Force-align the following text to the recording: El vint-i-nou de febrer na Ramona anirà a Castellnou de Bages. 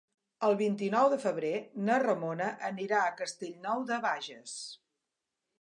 El 0.45 0.55
vint-i-nou 0.61 1.09
de 1.13 1.19
febrer 1.25 1.51
na 1.89 1.99
Ramona 2.05 2.49
anirà 2.71 3.05
a 3.11 3.15
Castellnou 3.23 3.87
de 3.93 4.03
Bages. 4.07 4.61